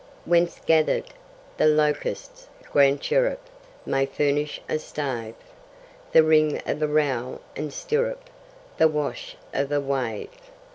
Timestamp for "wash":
8.87-9.37